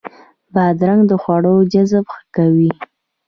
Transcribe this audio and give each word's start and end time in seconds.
بادرنګ 0.53 1.01
د 1.07 1.11
خوړو 1.21 1.55
جذب 1.71 2.05
ښه 2.13 2.23
کوي. 2.35 2.71